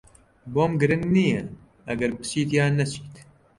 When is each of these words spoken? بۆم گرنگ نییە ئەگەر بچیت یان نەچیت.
بۆم 0.53 0.71
گرنگ 0.81 1.05
نییە 1.15 1.41
ئەگەر 1.87 2.11
بچیت 2.17 2.49
یان 2.57 2.73
نەچیت. 2.79 3.13